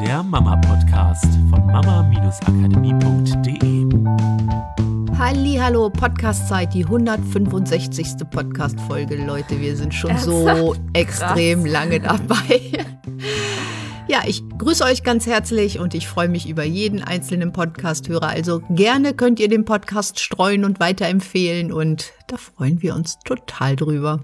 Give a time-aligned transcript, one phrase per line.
[0.00, 3.86] der Mama-Podcast von mama-akademie.de.
[5.18, 8.28] Hallo, Podcast-Zeit, die 165.
[8.30, 9.58] Podcast-Folge, Leute.
[9.58, 10.58] Wir sind schon Ernsthaft?
[10.58, 11.72] so extrem Krass.
[11.72, 12.60] lange dabei.
[14.08, 18.28] Ja, ich grüße euch ganz herzlich und ich freue mich über jeden einzelnen Podcast-Hörer.
[18.28, 23.76] Also gerne könnt ihr den Podcast streuen und weiterempfehlen und da freuen wir uns total
[23.76, 24.20] drüber.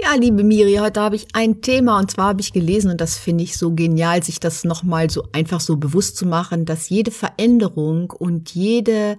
[0.00, 3.18] Ja, liebe Miri, heute habe ich ein Thema und zwar habe ich gelesen und das
[3.18, 7.10] finde ich so genial, sich das nochmal so einfach so bewusst zu machen, dass jede
[7.10, 9.18] Veränderung und jede,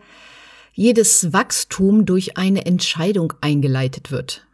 [0.74, 4.48] jedes Wachstum durch eine Entscheidung eingeleitet wird.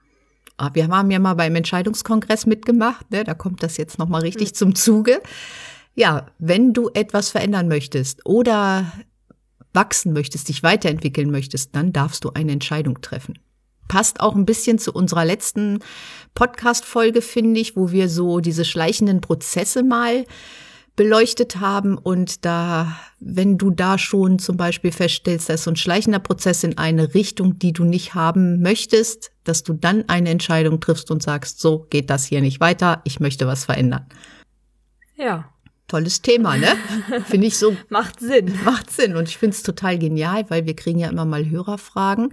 [0.57, 3.23] Ah, Wir haben ja mal beim Entscheidungskongress mitgemacht, ne?
[3.23, 5.21] da kommt das jetzt nochmal richtig zum Zuge.
[5.93, 8.91] Ja, wenn du etwas verändern möchtest oder
[9.73, 13.37] wachsen möchtest, dich weiterentwickeln möchtest, dann darfst du eine Entscheidung treffen.
[13.87, 15.79] Passt auch ein bisschen zu unserer letzten
[16.33, 20.25] Podcast-Folge, finde ich, wo wir so diese schleichenden Prozesse mal
[20.95, 21.97] beleuchtet haben.
[21.97, 26.77] Und da, wenn du da schon zum Beispiel feststellst, dass so ein schleichender Prozess in
[26.77, 31.59] eine Richtung, die du nicht haben möchtest, dass du dann eine Entscheidung triffst und sagst,
[31.59, 34.05] so geht das hier nicht weiter, ich möchte was verändern.
[35.15, 35.49] Ja,
[35.87, 36.67] Tolles Thema, ne?
[37.25, 38.57] Finde ich so macht Sinn.
[38.65, 42.29] Macht Sinn und ich finde es total genial, weil wir kriegen ja immer mal Hörerfragen.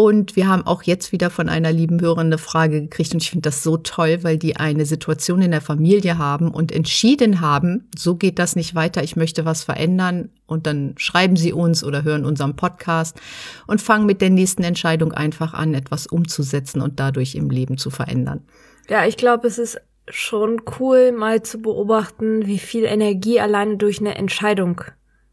[0.00, 3.28] Und wir haben auch jetzt wieder von einer lieben Hörerin eine Frage gekriegt und ich
[3.28, 7.90] finde das so toll, weil die eine Situation in der Familie haben und entschieden haben,
[7.94, 12.02] so geht das nicht weiter, ich möchte was verändern und dann schreiben sie uns oder
[12.02, 13.20] hören unseren Podcast
[13.66, 17.90] und fangen mit der nächsten Entscheidung einfach an, etwas umzusetzen und dadurch im Leben zu
[17.90, 18.40] verändern.
[18.88, 24.00] Ja, ich glaube, es ist schon cool, mal zu beobachten, wie viel Energie alleine durch
[24.00, 24.80] eine Entscheidung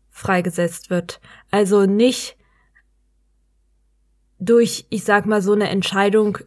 [0.09, 1.21] freigesetzt wird.
[1.51, 2.35] Also nicht
[4.39, 6.37] durch, ich sag mal, so eine Entscheidung,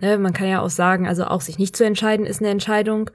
[0.00, 3.10] ne, man kann ja auch sagen, also auch sich nicht zu entscheiden ist eine Entscheidung.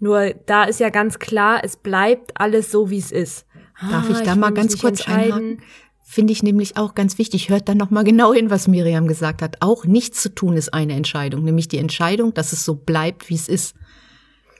[0.00, 3.46] Nur da ist ja ganz klar, es bleibt alles so, wie es ist.
[3.80, 5.62] Darf Ah, ich da will mal ganz kurz einhaken?
[6.04, 7.48] Finde ich nämlich auch ganz wichtig.
[7.48, 9.56] Hört dann noch mal genau hin, was Miriam gesagt hat.
[9.60, 13.34] Auch nichts zu tun ist eine Entscheidung, nämlich die Entscheidung, dass es so bleibt, wie
[13.34, 13.74] es ist.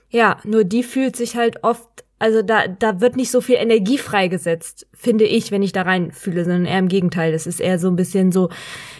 [0.08, 3.98] Ja, nur die fühlt sich halt oft, also da, da wird nicht so viel Energie
[3.98, 7.32] freigesetzt, finde ich, wenn ich da reinfühle, sondern eher im Gegenteil.
[7.32, 8.48] Das ist eher so ein bisschen so,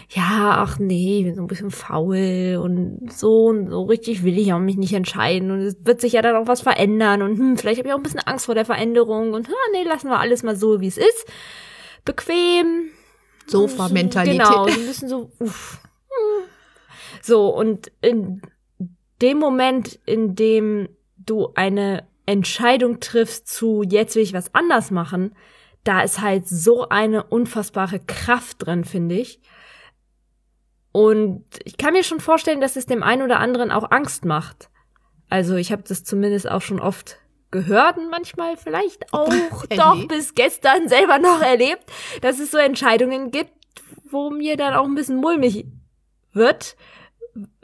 [0.09, 4.37] ja, ach nee, ich bin so ein bisschen faul und so und so richtig will
[4.37, 7.39] ich auch mich nicht entscheiden und es wird sich ja dann auch was verändern und
[7.39, 10.09] hm, vielleicht habe ich auch ein bisschen Angst vor der Veränderung und ah, nee, lassen
[10.09, 11.25] wir alles mal so, wie es ist.
[12.03, 12.89] Bequem.
[13.47, 14.37] Sofa-Mentalität.
[14.37, 15.79] Genau, so ein bisschen so, uff.
[16.09, 16.43] Hm.
[17.21, 18.41] So, und in
[19.21, 25.35] dem Moment, in dem du eine Entscheidung triffst zu jetzt will ich was anders machen,
[25.83, 29.41] da ist halt so eine unfassbare Kraft drin, finde ich.
[30.91, 34.69] Und ich kann mir schon vorstellen, dass es dem einen oder anderen auch Angst macht.
[35.29, 37.17] Also ich habe das zumindest auch schon oft
[37.51, 39.77] gehört und manchmal vielleicht auch Erlebt.
[39.77, 41.83] doch bis gestern selber noch erlebt,
[42.21, 43.53] dass es so Entscheidungen gibt,
[44.09, 45.65] wo mir dann auch ein bisschen mulmig
[46.33, 46.75] wird,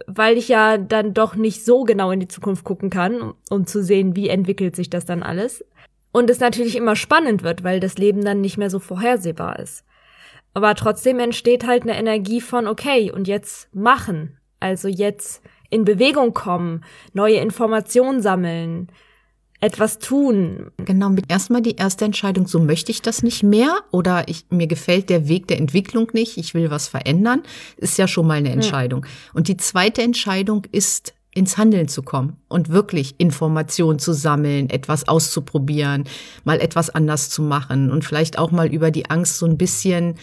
[0.07, 3.83] weil ich ja dann doch nicht so genau in die Zukunft gucken kann, um, zu
[3.83, 5.63] sehen, wie entwickelt sich das dann alles.
[6.11, 9.85] Und es natürlich immer spannend wird, weil das Leben dann nicht mehr so vorhersehbar ist.
[10.53, 14.37] Aber trotzdem entsteht halt eine Energie von, okay, und jetzt machen.
[14.59, 18.91] Also jetzt in Bewegung kommen, neue Informationen sammeln,
[19.61, 20.71] etwas tun.
[20.77, 24.67] Genau, mit erstmal die erste Entscheidung, so möchte ich das nicht mehr oder ich, mir
[24.67, 27.43] gefällt der Weg der Entwicklung nicht, ich will was verändern,
[27.77, 29.05] ist ja schon mal eine Entscheidung.
[29.33, 35.07] Und die zweite Entscheidung ist, ins Handeln zu kommen und wirklich Informationen zu sammeln, etwas
[35.07, 36.05] auszuprobieren,
[36.43, 40.15] mal etwas anders zu machen und vielleicht auch mal über die Angst so ein bisschen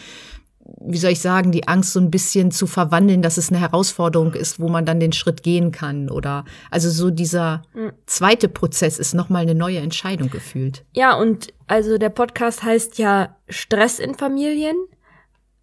[0.80, 4.34] wie soll ich sagen, die Angst so ein bisschen zu verwandeln, dass es eine Herausforderung
[4.34, 7.62] ist, wo man dann den Schritt gehen kann oder also so dieser
[8.06, 10.84] zweite Prozess ist noch mal eine neue Entscheidung gefühlt.
[10.94, 14.76] Ja, und also der Podcast heißt ja Stress in Familien.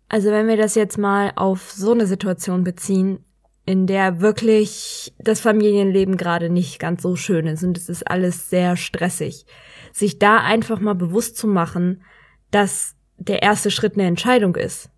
[0.10, 3.20] Also wenn wir das jetzt mal auf so eine Situation beziehen,
[3.66, 8.50] in der wirklich das Familienleben gerade nicht ganz so schön ist und es ist alles
[8.50, 9.46] sehr stressig,
[9.94, 12.04] sich da einfach mal bewusst zu machen,
[12.52, 14.90] dass der erste Schritt eine Entscheidung ist.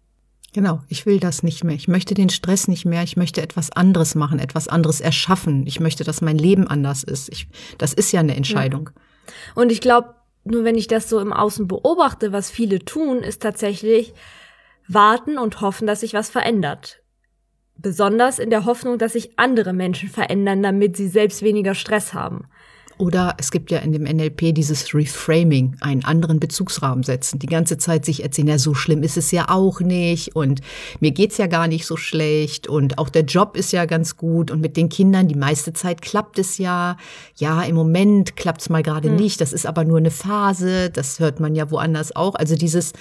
[0.56, 1.76] Genau, ich will das nicht mehr.
[1.76, 3.04] Ich möchte den Stress nicht mehr.
[3.04, 5.68] Ich möchte etwas anderes machen, etwas anderes erschaffen.
[5.68, 7.28] Ich möchte, dass mein Leben anders ist.
[7.28, 8.90] Ich, das ist ja eine Entscheidung.
[9.54, 10.16] Und ich glaube,
[10.46, 14.14] nur wenn ich das so im Außen beobachte, was viele tun, ist tatsächlich
[14.88, 17.02] warten und hoffen, dass sich was verändert.
[17.76, 22.48] Besonders in der Hoffnung, dass sich andere Menschen verändern, damit sie selbst weniger Stress haben.
[22.98, 27.40] Oder es gibt ja in dem NLP dieses Reframing, einen anderen Bezugsrahmen setzen.
[27.40, 30.62] Die ganze Zeit sich erzählen, ja, so schlimm ist es ja auch nicht und
[31.02, 34.50] mir geht's ja gar nicht so schlecht und auch der Job ist ja ganz gut
[34.50, 36.96] und mit den Kindern die meiste Zeit klappt es ja.
[37.36, 39.18] Ja, im Moment klappt's mal gerade mhm.
[39.18, 42.36] nicht, das ist aber nur eine Phase, das hört man ja woanders auch.
[42.36, 42.94] Also dieses,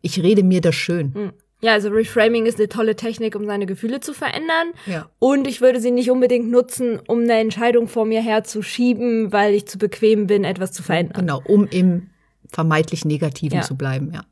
[0.00, 1.12] ich rede mir das schön.
[1.14, 1.32] Mhm.
[1.60, 4.72] Ja, also Reframing ist eine tolle Technik, um seine Gefühle zu verändern.
[4.84, 5.08] Ja.
[5.18, 9.66] Und ich würde sie nicht unbedingt nutzen, um eine Entscheidung vor mir herzuschieben, weil ich
[9.66, 11.26] zu bequem bin, etwas zu verändern.
[11.26, 12.10] Genau, um im
[12.52, 13.62] vermeintlich Negativen ja.
[13.62, 14.24] zu bleiben, ja.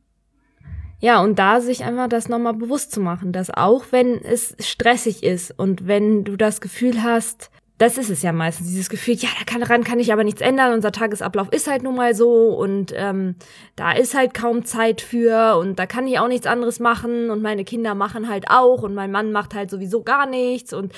[1.00, 5.22] Ja, und da sich einfach das nochmal bewusst zu machen, dass auch wenn es stressig
[5.22, 9.28] ist und wenn du das Gefühl hast, das ist es ja meistens, dieses Gefühl, ja,
[9.52, 13.34] daran kann ich aber nichts ändern, unser Tagesablauf ist halt nun mal so und ähm,
[13.74, 17.42] da ist halt kaum Zeit für und da kann ich auch nichts anderes machen und
[17.42, 20.92] meine Kinder machen halt auch und mein Mann macht halt sowieso gar nichts und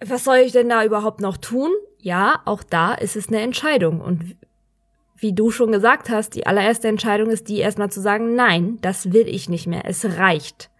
[0.00, 1.70] was soll ich denn da überhaupt noch tun?
[2.00, 4.36] Ja, auch da ist es eine Entscheidung und
[5.16, 9.12] wie du schon gesagt hast, die allererste Entscheidung ist die erstmal zu sagen, nein, das
[9.12, 10.70] will ich nicht mehr, es reicht.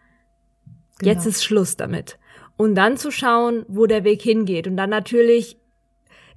[1.01, 1.13] Genau.
[1.13, 2.19] Jetzt ist Schluss damit
[2.59, 5.57] und dann zu schauen, wo der Weg hingeht und dann natürlich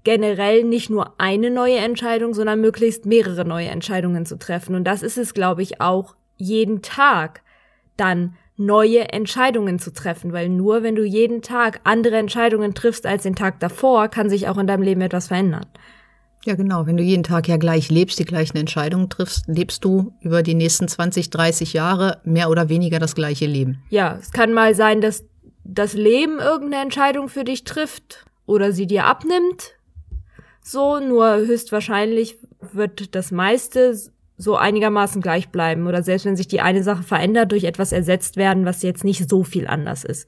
[0.03, 4.75] generell nicht nur eine neue Entscheidung, sondern möglichst mehrere neue Entscheidungen zu treffen.
[4.75, 7.41] Und das ist es, glaube ich, auch jeden Tag
[7.97, 13.23] dann neue Entscheidungen zu treffen, weil nur wenn du jeden Tag andere Entscheidungen triffst als
[13.23, 15.65] den Tag davor, kann sich auch in deinem Leben etwas verändern.
[16.45, 16.88] Ja, genau.
[16.88, 20.56] Wenn du jeden Tag ja gleich lebst, die gleichen Entscheidungen triffst, lebst du über die
[20.56, 23.83] nächsten 20, 30 Jahre mehr oder weniger das gleiche Leben.
[23.89, 25.23] Ja, es kann mal sein, dass
[25.73, 29.75] das Leben irgendeine Entscheidung für dich trifft oder sie dir abnimmt.
[30.63, 32.38] So, nur höchstwahrscheinlich
[32.73, 33.97] wird das meiste
[34.38, 38.38] so einigermaßen gleich bleiben oder selbst wenn sich die eine Sache verändert, durch etwas ersetzt
[38.38, 40.27] werden, was jetzt nicht so viel anders ist.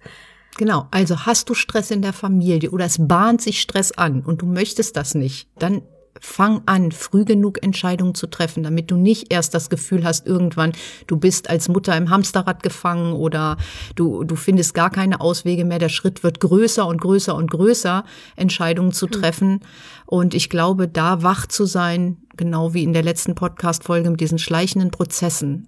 [0.57, 4.43] Genau, also hast du Stress in der Familie oder es bahnt sich Stress an und
[4.43, 5.81] du möchtest das nicht, dann
[6.25, 10.71] fang an, früh genug Entscheidungen zu treffen, damit du nicht erst das Gefühl hast, irgendwann,
[11.05, 13.57] du bist als Mutter im Hamsterrad gefangen oder
[13.95, 15.79] du, du findest gar keine Auswege mehr.
[15.79, 18.05] Der Schritt wird größer und größer und größer,
[18.37, 19.11] Entscheidungen zu hm.
[19.11, 19.59] treffen.
[20.05, 24.39] Und ich glaube, da wach zu sein, genau wie in der letzten Podcast-Folge mit diesen
[24.39, 25.67] schleichenden Prozessen,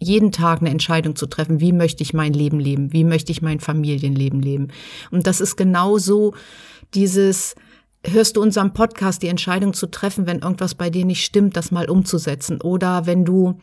[0.00, 3.42] jeden Tag eine Entscheidung zu treffen, wie möchte ich mein Leben leben, wie möchte ich
[3.42, 4.68] mein Familienleben leben.
[5.12, 6.34] Und das ist genauso
[6.94, 7.54] dieses,
[8.06, 11.70] hörst du unseren Podcast, die Entscheidung zu treffen, wenn irgendwas bei dir nicht stimmt, das
[11.70, 12.60] mal umzusetzen.
[12.60, 13.60] Oder wenn du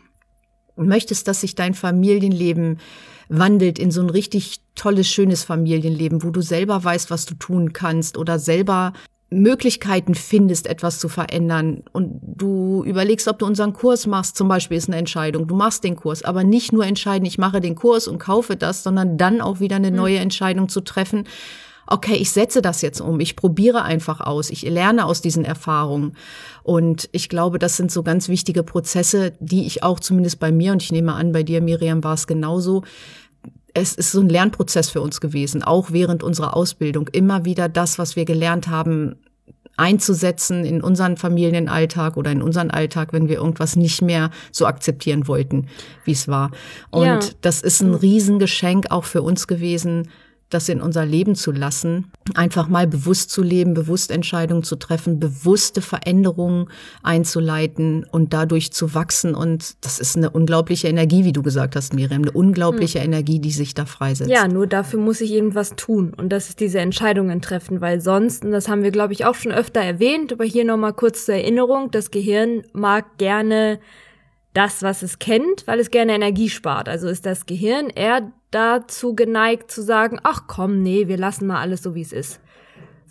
[0.76, 2.80] möchtest, dass sich dein Familienleben
[3.30, 7.72] wandelt in so ein richtig tolles, schönes Familienleben, wo du selber weißt, was du tun
[7.74, 8.94] kannst oder selber
[9.34, 14.76] Möglichkeiten findest, etwas zu verändern und du überlegst, ob du unseren Kurs machst, zum Beispiel
[14.76, 15.48] ist eine Entscheidung.
[15.48, 18.84] Du machst den Kurs, aber nicht nur entscheiden, ich mache den Kurs und kaufe das,
[18.84, 19.96] sondern dann auch wieder eine hm.
[19.96, 21.24] neue Entscheidung zu treffen
[21.88, 26.16] okay, ich setze das jetzt um, ich probiere einfach aus, ich lerne aus diesen Erfahrungen.
[26.64, 30.72] Und ich glaube, das sind so ganz wichtige Prozesse, die ich auch zumindest bei mir,
[30.72, 32.84] und ich nehme an, bei dir, Miriam, war es genauso,
[33.74, 37.08] es ist so ein Lernprozess für uns gewesen, auch während unserer Ausbildung.
[37.12, 39.16] Immer wieder das, was wir gelernt haben,
[39.78, 45.28] einzusetzen in unseren Familienalltag oder in unseren Alltag, wenn wir irgendwas nicht mehr so akzeptieren
[45.28, 45.68] wollten,
[46.04, 46.52] wie es war.
[46.92, 47.20] Und ja.
[47.42, 50.10] das ist ein Riesengeschenk auch für uns gewesen,
[50.54, 55.20] das in unser Leben zu lassen, einfach mal bewusst zu leben, bewusst Entscheidungen zu treffen,
[55.20, 56.68] bewusste Veränderungen
[57.04, 59.34] einzuleiten und dadurch zu wachsen.
[59.34, 63.06] Und das ist eine unglaubliche Energie, wie du gesagt hast, Miriam, eine unglaubliche hm.
[63.06, 64.30] Energie, die sich da freisetzt.
[64.30, 68.46] Ja, nur dafür muss ich irgendwas tun und das ist diese Entscheidungen treffen, weil sonst,
[68.46, 71.36] und das haben wir, glaube ich, auch schon öfter erwähnt, aber hier nochmal kurz zur
[71.36, 73.80] Erinnerung, das Gehirn mag gerne
[74.54, 76.90] das, was es kennt, weil es gerne Energie spart.
[76.90, 81.60] Also ist das Gehirn eher dazu geneigt zu sagen, ach komm, nee, wir lassen mal
[81.60, 82.40] alles so, wie es ist.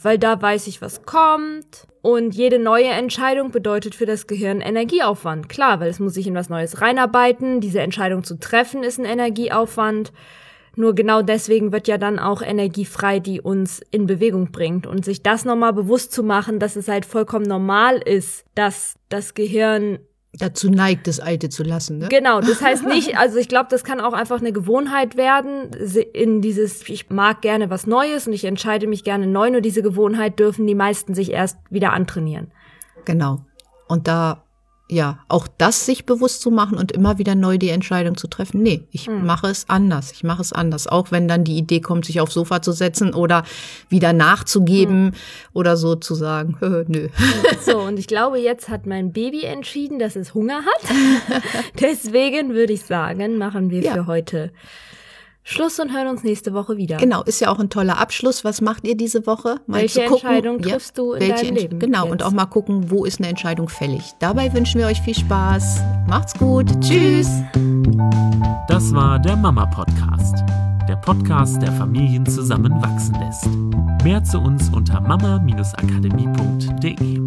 [0.02, 1.86] Weil da weiß ich, was kommt.
[2.02, 5.48] Und jede neue Entscheidung bedeutet für das Gehirn Energieaufwand.
[5.50, 7.60] Klar, weil es muss sich in was Neues reinarbeiten.
[7.60, 10.12] Diese Entscheidung zu treffen ist ein Energieaufwand.
[10.76, 14.86] Nur genau deswegen wird ja dann auch Energie frei, die uns in Bewegung bringt.
[14.86, 19.34] Und sich das nochmal bewusst zu machen, dass es halt vollkommen normal ist, dass das
[19.34, 19.98] Gehirn
[20.32, 21.98] dazu neigt, das Alte zu lassen.
[21.98, 22.08] Ne?
[22.08, 25.70] Genau, das heißt nicht, also ich glaube, das kann auch einfach eine Gewohnheit werden,
[26.12, 29.82] in dieses, ich mag gerne was Neues und ich entscheide mich gerne neu, nur diese
[29.82, 32.52] Gewohnheit dürfen die meisten sich erst wieder antrainieren.
[33.04, 33.44] Genau.
[33.88, 34.44] Und da
[34.90, 38.60] ja, auch das sich bewusst zu machen und immer wieder neu die Entscheidung zu treffen.
[38.60, 39.24] Nee, ich hm.
[39.24, 40.10] mache es anders.
[40.10, 40.88] Ich mache es anders.
[40.88, 43.44] Auch wenn dann die Idee kommt, sich aufs Sofa zu setzen oder
[43.88, 45.14] wieder nachzugeben hm.
[45.52, 46.56] oder so zu sagen,
[46.88, 47.08] nö.
[47.64, 51.42] So, und ich glaube, jetzt hat mein Baby entschieden, dass es Hunger hat.
[51.80, 53.94] Deswegen würde ich sagen, machen wir ja.
[53.94, 54.50] für heute
[55.42, 56.98] Schluss und hören uns nächste Woche wieder.
[56.98, 58.44] Genau, ist ja auch ein toller Abschluss.
[58.44, 59.56] Was macht ihr diese Woche?
[59.66, 61.78] Mal welche gucken, Entscheidung triffst du in deinem Leben?
[61.78, 62.12] Genau, jetzt.
[62.12, 64.12] und auch mal gucken, wo ist eine Entscheidung fällig.
[64.18, 65.80] Dabei wünschen wir euch viel Spaß.
[66.06, 66.66] Macht's gut.
[66.80, 67.28] Tschüss.
[68.68, 70.44] Das war der Mama Podcast.
[70.88, 73.48] Der Podcast, der Familien zusammenwachsen lässt.
[74.04, 77.20] Mehr zu uns unter mama-akademie.de.